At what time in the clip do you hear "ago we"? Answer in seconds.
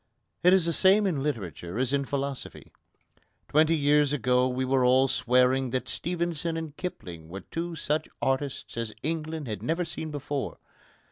4.13-4.65